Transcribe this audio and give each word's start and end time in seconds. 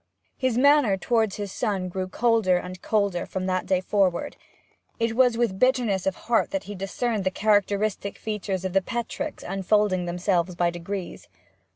His 0.35 0.57
manner 0.57 0.97
towards 0.97 1.35
his 1.35 1.51
son 1.51 1.87
grew 1.87 2.07
colder 2.07 2.57
and 2.57 2.81
colder 2.81 3.27
from 3.27 3.45
that 3.45 3.67
day 3.67 3.81
forward; 3.81 4.35
and 4.99 5.11
it 5.11 5.13
was 5.15 5.37
with 5.37 5.59
bitterness 5.59 6.07
of 6.07 6.15
heart 6.25 6.49
that 6.49 6.63
he 6.63 6.73
discerned 6.73 7.23
the 7.23 7.29
characteristic 7.29 8.17
features 8.17 8.65
of 8.65 8.73
the 8.73 8.81
Petricks 8.81 9.43
unfolding 9.47 10.05
themselves 10.05 10.55
by 10.55 10.71
degrees. 10.71 11.27